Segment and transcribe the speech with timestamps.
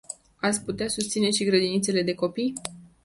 [0.35, 2.53] Ați putea susține și grădinițele de copii?